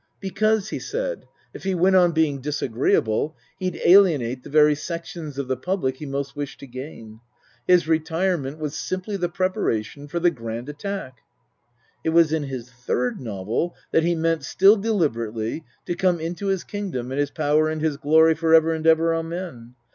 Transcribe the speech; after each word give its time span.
Because, 0.19 0.69
he 0.69 0.79
said, 0.79 1.27
if 1.53 1.63
he 1.63 1.75
went 1.75 1.95
on 1.95 2.11
being 2.11 2.41
disagreeable, 2.41 3.37
he'd 3.59 3.79
alienate 3.85 4.41
the 4.41 4.49
very 4.49 4.73
sections 4.73 5.37
of 5.37 5.47
the 5.47 5.55
public 5.55 5.97
he 5.97 6.07
most 6.07 6.35
wished 6.35 6.59
to 6.61 6.65
gain. 6.65 7.19
His 7.67 7.87
retirement 7.87 8.57
was 8.57 8.75
simply 8.75 9.15
the 9.15 9.29
preparation 9.29 10.07
for 10.07 10.19
the 10.19 10.31
Grand 10.31 10.69
Attack. 10.69 11.19
It 12.03 12.09
was 12.09 12.33
in 12.33 12.41
his 12.45 12.71
third 12.71 13.21
novel 13.21 13.75
that 13.91 14.01
he 14.01 14.15
meant, 14.15 14.43
still 14.43 14.75
deliber 14.75 15.31
ately, 15.31 15.65
to 15.85 15.93
come 15.93 16.19
into 16.19 16.47
his 16.47 16.63
kingdom 16.63 17.11
and 17.11 17.19
his 17.19 17.29
power 17.29 17.69
and 17.69 17.79
his 17.79 17.97
glory, 17.97 18.33
for 18.33 18.55
ever 18.55 18.73
and 18.73 18.87
ever, 18.87 19.13
Amen. 19.13 19.75